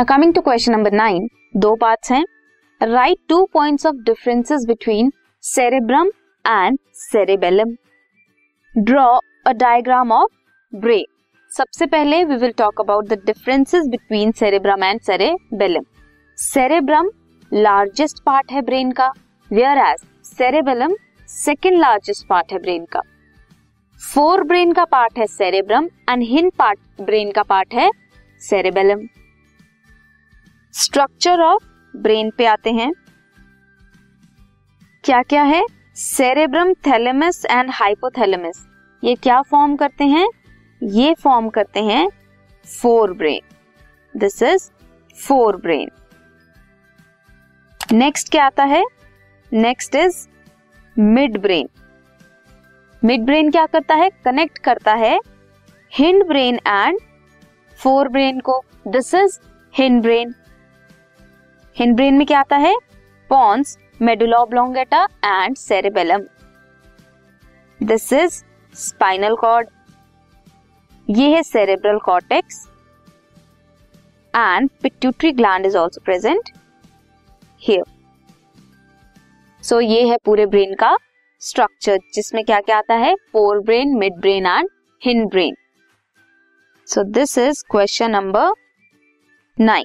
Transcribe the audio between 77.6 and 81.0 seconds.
here so ये है पूरे ब्रेन का